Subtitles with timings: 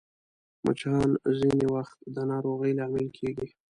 [0.63, 3.47] مچان ځینې وخت د ناروغۍ لامل کېږي